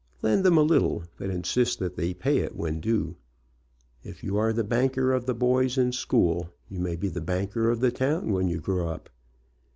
[0.23, 3.17] Lend them a little, but insist that they pay it when due.
[4.03, 7.69] If you are the banker of the boys in school, you may be the banker
[7.69, 9.09] of the town when you grow up.